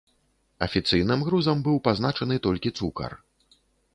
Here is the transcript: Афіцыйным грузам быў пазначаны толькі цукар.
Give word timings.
Афіцыйным 0.67 1.19
грузам 1.27 1.57
быў 1.67 1.77
пазначаны 1.87 2.35
толькі 2.45 2.75
цукар. 2.79 3.11